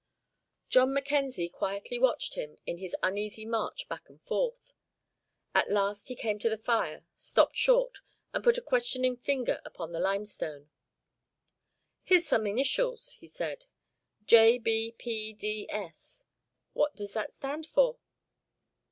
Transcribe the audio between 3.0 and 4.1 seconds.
uneasy march back